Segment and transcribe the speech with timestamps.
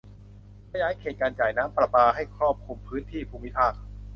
[0.71, 3.73] ขยายเขตการจ่ายน้ำประปาให้ครอบคลุมพื้นที่ภูมิภาค